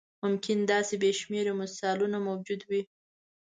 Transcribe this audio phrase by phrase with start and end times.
[0.23, 2.81] ممکن داسې بې شمېره مثالونه موجود وي.